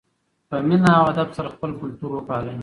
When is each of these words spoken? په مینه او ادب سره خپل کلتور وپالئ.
په 0.49 0.57
مینه 0.67 0.91
او 0.99 1.05
ادب 1.11 1.29
سره 1.37 1.49
خپل 1.55 1.69
کلتور 1.81 2.11
وپالئ. 2.13 2.57